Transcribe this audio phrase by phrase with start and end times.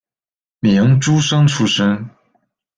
[0.59, 2.09] 明诸生出身。